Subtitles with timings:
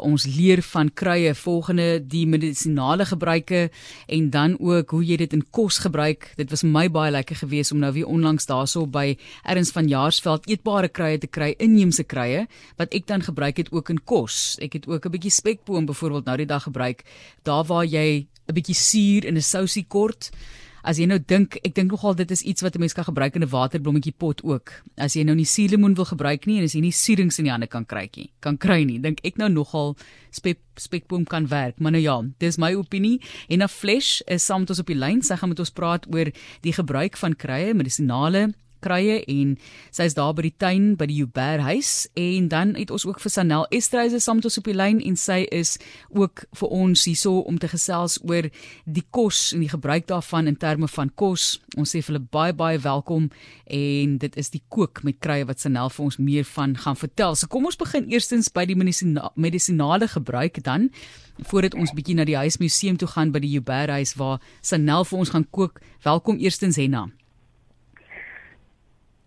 [0.00, 3.70] Ons leer van kruie, volgende die medisinale gebruike
[4.06, 6.32] en dan ook hoe jy dit in kos gebruik.
[6.36, 10.48] Dit was my baie lekker geweest om nou weer onlangs daarso by Erns van Jaarsveld
[10.48, 14.56] eetbare kruie te kry, inheemse kruie wat ek dan gebruik het ook in kos.
[14.60, 17.04] Ek het ook 'n bietjie spekboom byvoorbeeld nou die dag gebruik.
[17.42, 20.30] Daar waar jy 'n bietjie suur in 'n sousie kort
[20.82, 23.34] As jy nou dink, ek dink nogal dit is iets wat 'n mens kan gebruik
[23.36, 24.72] in 'n waterblommetjie pot ook.
[24.96, 27.52] As jy nou nie suurlemoen wil gebruik nie en as jy nie suurings in die
[27.52, 29.96] hande kan kry nie, kan kry nie, dink ek nou nogal
[30.30, 31.78] spek spekboom kan werk.
[31.78, 33.20] Maar nou ja, dis my opinie.
[33.48, 35.22] En 'n flesh is saam met ons op die lyn.
[35.22, 39.54] Sy gaan met ons praat oor die gebruik van kruie, medisinale krye en
[39.94, 43.20] sy is daar by die tuin by die Joubert huis en dan het ons ook
[43.22, 45.76] vir Sanel Estreise saam met ons op die lyn en sy is
[46.10, 48.48] ook vir ons hierso om te gesels oor
[48.84, 51.60] die kos en die gebruik daarvan in terme van kos.
[51.76, 53.30] Ons sê vir hulle baie baie welkom
[53.70, 57.36] en dit is die kook met krye wat Sanel vir ons meer van gaan vertel.
[57.36, 60.90] So kom ons begin eerstens by die medisina medisinale gebruik dan
[61.48, 65.24] voordat ons bietjie na die huismuseum toe gaan by die Joubert huis waar Sanel vir
[65.24, 65.80] ons gaan kook.
[66.04, 67.08] Welkom eerstens Henna.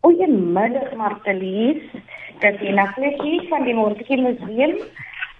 [0.04, 1.84] Goeiemiddag Martelies.
[2.40, 4.74] Dit is Naflesie van die Montetjie Museum.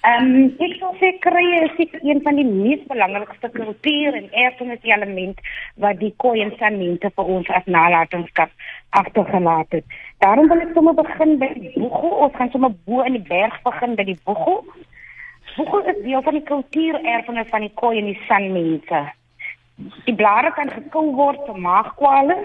[0.08, 4.88] Ehm um, ek sou sê krye is een van die mees belangrikste kultuur en erfenis
[4.88, 5.44] element
[5.86, 8.56] wat die koei en sanmente vir ons as nalatenskap
[9.02, 10.00] agtergelaat het.
[10.24, 12.14] Daarom wil ek sommer begin by die boego.
[12.24, 14.62] Ons gaan sommer bo in die berg begin by die boego.
[15.58, 19.04] Boego is deel van die kultuurerfenis van die koei en die sanmente.
[20.08, 22.40] Die blare kan gekou word vir maagkwale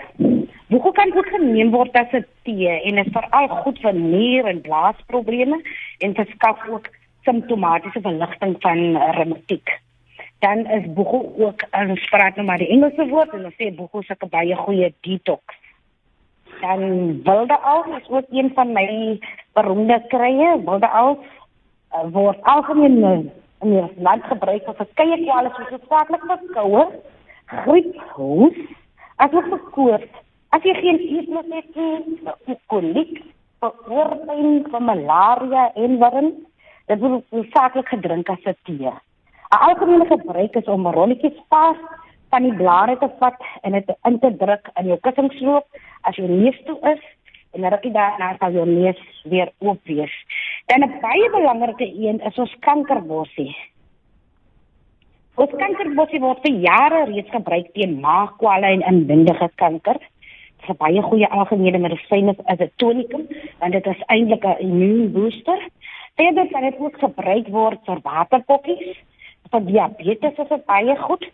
[0.69, 4.61] Boegoe kan ook geneem word as 'n tee en is veral goed vir nier en
[4.61, 5.59] blaasprobleme
[5.99, 6.89] en verskaf ook
[7.25, 8.81] simptomatiese verligting van
[9.17, 9.69] reumatiek.
[10.39, 14.01] Dan is boegoe ook 'n spraak nou maar die Engelse woord en ons sê boegoe
[14.01, 15.43] is 'n baie goeie detox.
[16.61, 16.81] Dan
[17.23, 19.19] wilde al is ook een van my
[19.53, 21.19] beroemde krye, wilde al
[21.95, 23.31] uh, word algemeen
[23.61, 26.87] in die land gebruik vir verskeie kwale soos hoofsaaklik vir koue,
[27.47, 28.59] griep, hoes,
[29.17, 30.11] asook vir koors
[30.49, 33.11] As jy geen eetlus het nie, vir kolik,
[33.61, 36.31] vir oorpyn, vir malaria en warm,
[36.89, 38.89] dit word hoofsaaklik gedrink as 'n tee.
[38.89, 41.77] 'n Algemene gebruik is om rolletjies vas
[42.31, 45.67] van die blare te vat en dit in te druk in jou kussingsloop
[46.03, 47.03] as jy neus toe is
[47.53, 50.15] en rukkie daarna sal jou neus weer oop wees.
[50.67, 53.57] Dan 'n baie belangrike een is ons kankerbossie.
[55.35, 59.99] Ons kankerbossie word vir jare reeds gebruik teen maagkwale en inwendige kanker
[60.67, 63.27] vir baie goeie algemene medisyne as 'n tonikum
[63.61, 65.61] want dit is eintlik 'n immuunbooster.
[66.17, 68.97] Verder kan dit ook gebruik word vir waterpokkies,
[69.51, 71.25] vir diabetes is dit baie goed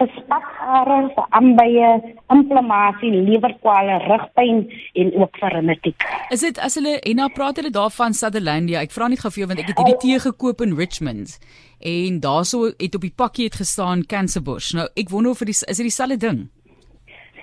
[0.00, 1.88] vir spakhare, vir ambeye,
[2.32, 4.62] inflammasie, lewerkwale, rugpyn
[5.02, 6.06] en ook vir reumatiek.
[6.32, 8.84] Is dit as hulle en nou praat hulle daarvan Sutherlandia?
[8.86, 11.36] Ek vra net gou vir jou want ek het hierdie tee gekoop in Richmond
[11.80, 14.72] en daarso het op die pakkie het gestaan Cancer Bush.
[14.76, 16.48] Nou ek wonder of dit is dit dieselfde ding?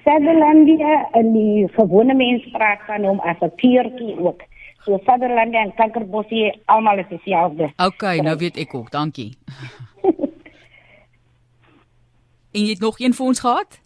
[0.08, 4.42] Sutherlandia en die gewone mens praat van hom as 'n peertjie ook.
[4.84, 7.74] So Sutherlandia en Kankerbossie almal is dieselfde.
[7.78, 8.92] Okay, nou weet ek ook.
[8.92, 9.38] Dankie.
[12.56, 13.82] en jy het nog een vir ons gehad?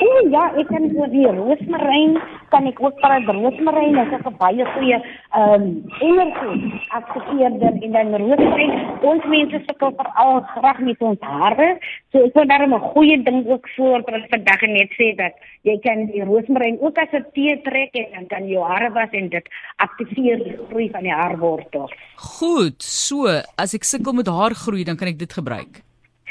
[0.00, 2.14] O ja, ek kan so die roosmaryn
[2.50, 5.66] kan ek ook vir roosmaryn, dit is 'n baie goeie ehm um,
[6.00, 8.72] energie aktiveerder en dan roosmaryn.
[9.10, 11.68] Ons mense sukkel veral graag met ons hare.
[12.12, 15.76] So ek wil daarom 'n goeie ding ook voor vir vandag net sê dat jy
[15.84, 19.28] kan die roosmaryn ook as 'n tee trek en dan kan jou hare was en
[19.28, 19.46] dit
[19.76, 21.92] aktiveer die groei van die haarwortels.
[22.16, 25.89] Goed, so as ek sukkel met haargroei, dan kan ek dit gebruik.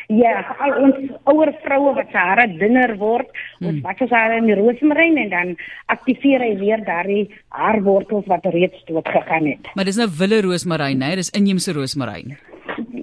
[0.10, 3.28] Ja, al ons ouer vroue wat se hare dunner word,
[3.60, 3.68] hmm.
[3.70, 5.52] ons wat as hulle in die roosmaryn en dan
[5.94, 9.70] aktiveer hy weer daardie haarwortels wat reeds dood gegaan het.
[9.78, 11.12] Maar dis nou wille roosmaryn, né?
[11.20, 12.34] Dis inheemse roosmaryn.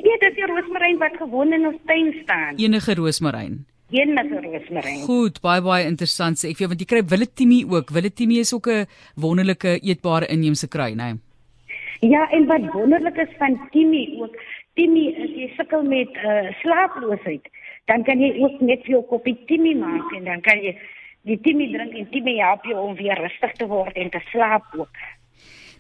[0.03, 2.59] Ja, dis die roosmaryn wat gewoon in ons tuin staan.
[2.59, 3.61] Enige roosmaryn.
[3.95, 4.99] Enige roosmaryn.
[5.07, 7.95] Goed, baie baie interessant sê ek vir jou want jy kry wille timie ook.
[7.95, 11.15] Wille timie is ook 'n wonderlike eetbare inheemse kry, né?
[12.01, 14.35] Ja, en wat wonderlik is van timie ook
[14.77, 17.49] timie as jy sukkel met uh, slaaploosheid,
[17.91, 20.77] dan kan jy ook net vir jou koppie timie maak en dan kan jy
[21.27, 24.69] die timie drink en timie help jou om weer rustig te word en te slaap
[24.79, 25.01] ook.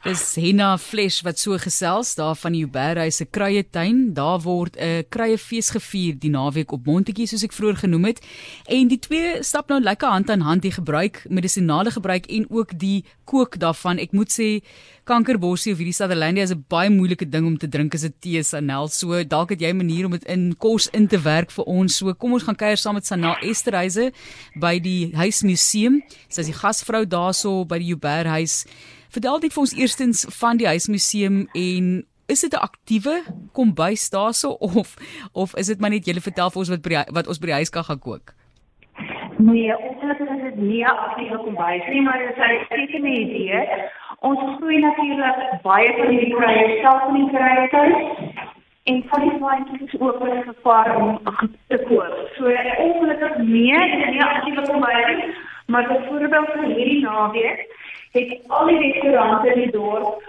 [0.05, 4.13] Dis Henna Flesh wat so gesels daar van die Uberry se kruietuin.
[4.15, 8.21] Daar word 'n kruiefees gevier die naweek op Montetjie soos ek vroeër genoem het.
[8.69, 12.79] En die twee stap nou lekker hand aan hand die gebruik, medisonale gebruik en ook
[12.79, 13.99] die kook daarvan.
[13.99, 14.63] Ek moet sê
[15.05, 18.43] kankerbossie of hierdie Sutherlandia is 'n baie moeilike ding om te drink as 'n tee
[18.43, 18.89] Sanel.
[18.89, 21.97] So dalk het jy 'n manier om dit in kos in te werk vir ons.
[21.97, 24.13] So kom ons gaan kuier saam met Sanel Esterhuise
[24.55, 26.03] by die huismuseum.
[26.29, 28.67] Sy is die gasvrou daarso by die Uberry huis.
[29.17, 31.85] Vertel dit vir ons eerstens van die huismuseum en
[32.29, 33.15] is dit 'n aktiewe
[33.57, 34.49] kombuis daarso
[34.81, 34.89] of
[35.33, 37.47] of is dit maar net julle vertel vir ons wat by die, wat ons by
[37.47, 38.35] die huis kan gaan kook?
[39.39, 43.61] Nee, ongelukkig is dit nie 'n aktiewe kombuis nie, maar dit is 'n sekere idee.
[44.21, 47.99] Ons groei natuurlik baie van die krye self in die krye tuis.
[48.85, 51.19] En van die plantjies is ook vir gevaar om
[51.69, 52.15] te koop.
[52.37, 52.45] So
[52.87, 55.25] ongelukkig nee, dit is nie 'n aktiewe kombuis
[55.67, 57.76] maar byvoorbeeld vir hierdie naweek
[58.19, 60.23] het al die restaurante in die dorp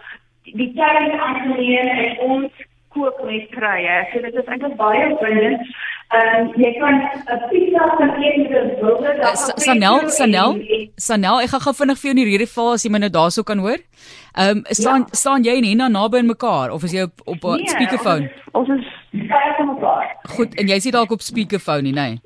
[0.55, 3.97] die tyd aangeneem en ons kook met krye.
[4.11, 5.63] So dit is eintlik baie opwindend.
[6.07, 7.01] Ehm um, jy kan
[7.35, 10.53] 'n pizza van enige wilde daar Sanel, Sanel,
[10.95, 13.09] Sanel, ek gaan gou vinnig vir jou in die rede val as jy my nou
[13.09, 13.79] daarso kan hoor.
[14.33, 15.07] Ehm um, staan ja.
[15.11, 18.31] staan jy en Henna naby aan mekaar of is jy op op 'n nee, speakerphone?
[18.51, 20.15] Ons is baie van mekaar.
[20.35, 22.21] Goed, en jy sit dalk op speakerphone nie, nee.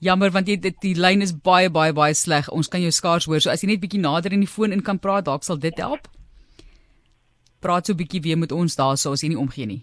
[0.00, 2.48] Jammer want jy dit die lyn is baie baie baie sleg.
[2.52, 3.40] Ons kan jou skaars hoor.
[3.40, 5.76] So as jy net bietjie nader in die foon in kan praat, dalk sal dit
[5.82, 6.08] help.
[7.64, 9.82] Praat so bietjie weer met ons daarso as jy nie omgee nie.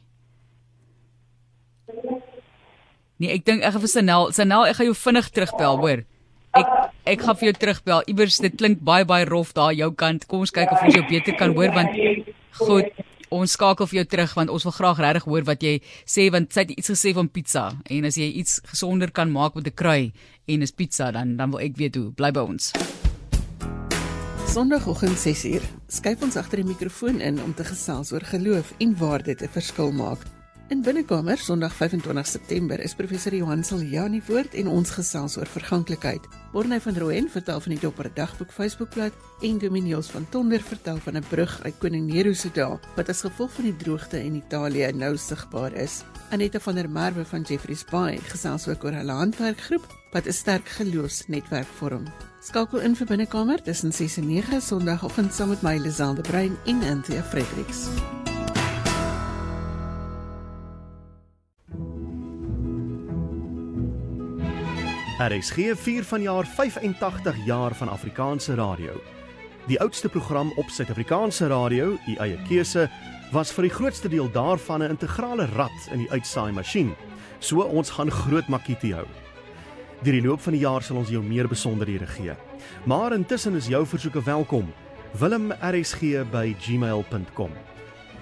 [3.21, 6.03] Nee, ek dink ek gaan vir Sanel, Sanel, ek gaan jou vinnig terugbel, hoor.
[6.57, 6.67] Ek
[7.13, 8.03] ek gaan vir jou terugbel.
[8.11, 10.25] Iewers dit klink baie baie rof daar jou kant.
[10.29, 11.95] Kom ons kyk of ons jou beter kan hoor want
[12.59, 12.89] goed,
[13.33, 16.53] ons skakel vir jou terug want ons wil graag regtig hoor wat jy sê want
[16.53, 19.75] sy het iets gesê van pizza en as jy iets gesonder kan maak met 'n
[19.75, 20.13] krui
[20.47, 22.11] en is pizza dan dan wil ek weet hoe.
[22.11, 22.71] Bly by ons.
[24.47, 25.63] Sondagoggend 6uur.
[25.87, 29.49] Skyp ons agter die mikrofoon in om te gesels oor geloof en waar dit 'n
[29.49, 30.42] verskil maak.
[30.73, 36.23] In binnekamer Sondag 25 September is professor Johan Siljani woord en ons gesels oor verganklikheid.
[36.49, 39.13] Borne van Rooyen vertel van die Dopper Dagboek Facebookblad
[39.45, 43.21] en Dominios van Tonder vertel van 'n brug uit Koning Nero se dae wat as
[43.21, 46.01] gevolg van die droogte in Italië nou sigbaar is.
[46.31, 50.67] Aneta van der Merwe van Jeffreys Bay gesels ook oor hulle handwerkgroep wat 'n sterk
[50.67, 52.05] geloofsnetwerk vorm.
[52.41, 56.81] Skakel in vir binnekamer tussen 6 en 9 Sondagoggend saam met my Liselde Brein en
[56.83, 57.89] Anthea Fredericks.
[65.23, 69.01] RSG vier vanjaar 85 jaar van Afrikaanse radio.
[69.67, 72.89] Die oudste program op Suid-Afrikaanse radio, u eie keuse,
[73.31, 76.95] was vir die grootste deel daarvan 'n integrale rad in die uitsaai masjien.
[77.39, 79.05] So ons gaan groot makkie hou.
[80.01, 82.33] Deur die loop van die jaar sal ons jou meer besonderhede gee.
[82.85, 84.73] Maar intussen is jou versoeke welkom.
[85.19, 87.49] wilm@rsg@gmail.com.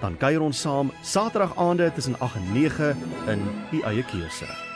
[0.00, 2.96] Dan kuier ons saam Saterdag aande tussen 8 en 9
[3.26, 3.40] in
[3.72, 4.71] u eie keuse.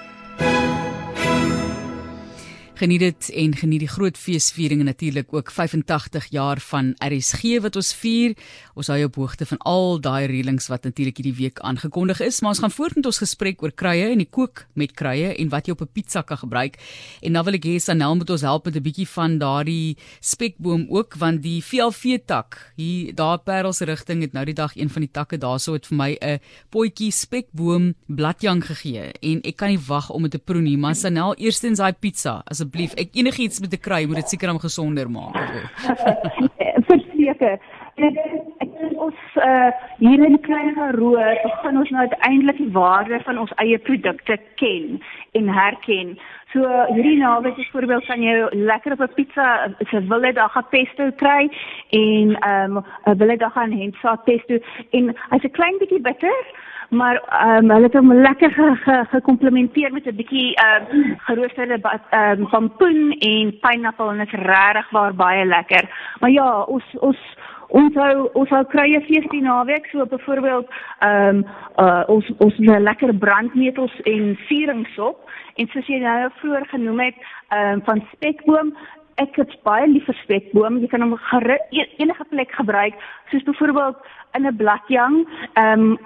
[2.76, 7.76] Geniet dit en geniet die groot feesviering en natuurlik ook 85 jaar van RSG wat
[7.80, 8.34] ons vier.
[8.76, 12.42] Ons hou jou op hoogte van al daai reëlings wat natuurlik hierdie week aangekondig is,
[12.42, 15.48] maar ons gaan voort met ons gesprek oor kruie en die kook met kruie en
[15.54, 16.76] wat jy op 'n pizza kan gebruik.
[17.22, 20.86] En nou wil ek hê Sanel moet ons help met 'n bietjie van daardie spekboom
[20.90, 25.00] ook want die VLV tak hier daar Parels rigting het nou die dag een van
[25.00, 29.80] die takke daarso het vir my 'n potjie spekboom bladjang gegee en ek kan nie
[29.88, 30.76] wag om dit te proe nie.
[30.76, 32.94] Maar Sanel, eerstens daai pizza as asseblief.
[32.98, 35.36] Ek enigiets met te kry, moet dit seker om gesonder maak.
[36.90, 37.58] Verseker.
[37.96, 43.38] Ek dink ons uh, hier in Klein Karoo begin ons nou uiteindelik die waarde van
[43.40, 44.98] ons eie produkte ken
[45.38, 46.16] en herken.
[46.56, 50.68] So hierdie naweek is voorbeeld kan jy lekker op 'n pizza se wille dag gaan
[50.70, 51.50] pesto kry
[51.90, 54.58] en ehm um, 'n wille dag gaan hentsaad pesto
[54.90, 56.38] en hy's 'n klein bietjie bitter
[56.90, 58.52] maar ehm um, hulle het hom lekker
[59.10, 61.78] gekomplementeer ge, ge met 'n bietjie ehm um, geroosterde
[62.10, 65.84] ehm um, pompoen en pineappel en dit is regtig baie lekker.
[66.20, 67.18] Maar ja, ons ons
[67.68, 70.68] ons hou ons hou krye fees die naweek so byvoorbeeld
[71.00, 71.44] ehm um,
[71.82, 75.24] uh, ons ons lekker brandnetels en vieringsop
[75.56, 77.18] en soos jy nou vroeër genoem het
[77.48, 78.76] ehm um, van spekboom
[79.22, 80.80] ek het baie lief vir spekboom.
[80.82, 82.94] Jy kan hom e-, enige plek gebruik,
[83.30, 83.96] soos byvoorbeeld
[84.36, 85.16] in 'n bladjang.
[85.54, 85.98] Ehm um,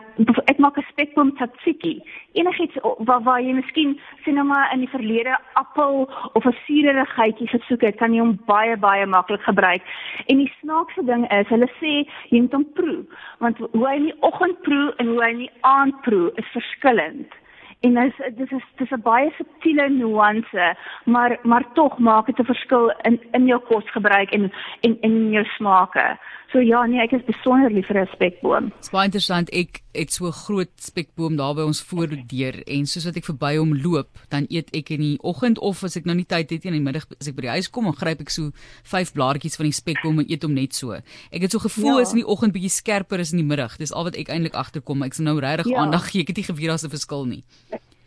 [0.45, 2.03] ek maak 'n spekboom tzatziki.
[2.33, 7.49] Enigiets waar waar jy miskien sien nou maar in die verlede appel of 'n suurerigheidjie
[7.49, 9.83] gesoek het, kan jy hom baie baie maklik gebruik.
[10.27, 13.05] En die snaakse ding is, hulle sê jy moet hom proe,
[13.39, 16.47] want hoe hy in die oggend proe en hoe hy in die aand proe is
[16.53, 17.33] verskillend.
[17.81, 22.45] En dis dis is dis 'n baie subtiele nuance, maar maar tog maak dit 'n
[22.45, 26.19] verskil in in jou kosgebruik en en in jou smake.
[26.51, 28.73] So ja, nee, ek is besonder lief vir 'n spekboom.
[28.79, 29.51] Dis baie interessant.
[29.55, 33.57] Ek het so 'n groot spekboom daar by ons voordeur en soos wat ek verby
[33.57, 36.65] hom loop, dan eet ek in die oggend of as ek nou nie tyd het
[36.65, 38.51] nie in die middag as ek by die huis kom, dan gryp ek so
[38.83, 40.93] vyf blaartjies van die spekboom en eet hom net so.
[41.31, 42.03] Ek het so gevoel ja.
[42.03, 43.77] as in die oggend bietjie skerper is in die middag.
[43.79, 45.03] Dis al wat ek eintlik agterkom.
[45.03, 45.79] Ek sien nou regtig ja.
[45.79, 46.23] aandag gee.
[46.23, 47.45] Ek het nie geweet daar's 'n verskil nie.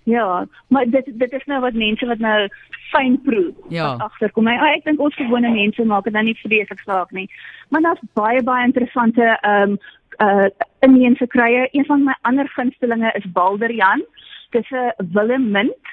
[0.03, 2.48] Ja, maar dit dit is nou wat mense wat nou
[2.91, 3.95] fyn proe Ja.
[3.98, 4.43] agterkom.
[4.43, 7.29] Maar ek dink ons gewone mense maak dit dan nie vreeslik saak nie.
[7.69, 9.77] Maar daar's baie baie interessante ehm um,
[10.22, 10.48] uh
[10.79, 11.67] inheemse kruie.
[11.72, 14.05] Een van my ander gunstelinge is Balderjan.
[14.50, 15.86] Dis 'n Willem mint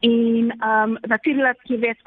[0.00, 2.00] en ehm um, natuurlik jy weet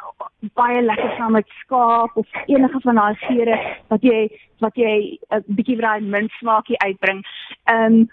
[0.53, 4.29] baie lekker saam met skaap of enige van daai vere wat jy
[4.59, 7.25] wat jy 'n bietjie van daai mint smaakie uitbring.
[7.63, 8.09] Ehm um,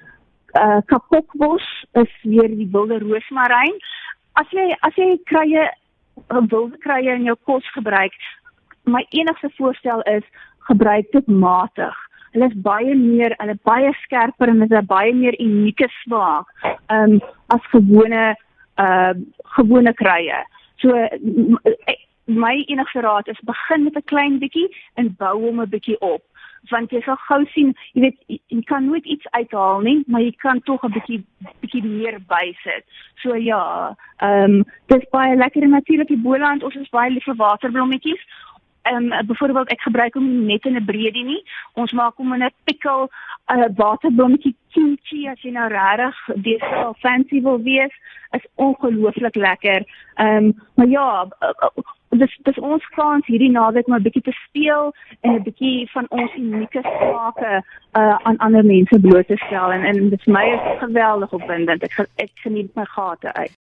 [0.57, 3.77] uh kapokbos is weer die wilde roosmaryn.
[4.41, 8.17] As jy as jy krye uh, wilde krye in jou kos gebruik,
[8.85, 10.25] my enigste voorstel is
[10.69, 11.97] gebruik dit matig.
[12.33, 15.89] Hulle is baie meer, hulle is baie skerper en hulle het 'n baie meer unieke
[16.03, 16.47] smaak
[16.91, 17.21] um
[17.55, 18.37] as gewone
[18.79, 19.15] uh
[19.57, 20.45] gewone krye.
[20.81, 20.93] So
[22.27, 26.23] my enigste raad is begin met 'n klein bietjie en bou hom 'n bietjie op
[26.71, 30.25] want jy sal gou sien, jy weet jy, jy kan nooit iets uithaal nie, maar
[30.25, 31.21] jy kan tog 'n bietjie
[31.61, 32.85] bietjie meer bysit.
[33.23, 37.25] So ja, ehm um, dis baie lekker en natuurlik die Boland, ons is baie lief
[37.25, 38.23] vir waterblommetjies.
[38.87, 41.43] Ehm um, byvoorbeeld ek gebruik hom net in 'n breedie nie.
[41.75, 43.09] Ons maak hom in 'n pickle,
[43.49, 47.95] 'n uh, waterblommetjie kimchi as jy nou regtig deesdae fancy wil wees,
[48.31, 49.85] is ongelooflik lekker.
[50.15, 54.23] Ehm um, maar ja, uh, uh, dis dis ons kans hierdie naweek maar 'n bietjie
[54.23, 59.37] te speel en 'n bietjie van ons unieke smake uh, aan ander mense bloot te
[59.37, 61.83] stel en en dit vir my is geweldig opwindend.
[61.83, 63.55] Ek ek geniet my gate uit.